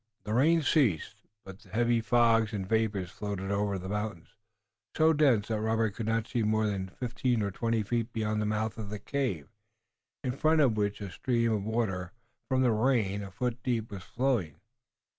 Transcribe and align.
The 0.23 0.33
rain 0.33 0.63
ceased 0.63 1.21
by 1.45 1.51
and 1.51 1.59
by, 1.63 1.67
but 1.67 1.73
heavy 1.75 2.01
fogs 2.01 2.53
and 2.53 2.67
vapors 2.67 3.11
floated 3.11 3.51
over 3.51 3.77
the 3.77 3.87
mountains, 3.87 4.29
so 4.97 5.13
dense 5.13 5.47
that 5.49 5.61
Robert 5.61 5.93
could 5.93 6.07
not 6.07 6.27
see 6.27 6.41
more 6.41 6.65
than 6.65 6.87
fifteen 6.89 7.43
or 7.43 7.51
twenty 7.51 7.83
feet 7.83 8.11
beyond 8.11 8.41
the 8.41 8.47
mouth 8.47 8.79
of 8.79 8.89
the 8.89 8.97
cave, 8.97 9.49
in 10.23 10.31
front 10.31 10.59
of 10.59 10.75
which 10.75 11.01
a 11.01 11.11
stream 11.11 11.51
of 11.51 11.63
water 11.65 12.13
from 12.49 12.63
the 12.63 12.71
rain 12.71 13.21
a 13.21 13.29
foot 13.29 13.61
deep 13.61 13.91
was 13.91 14.01
flowing. 14.01 14.55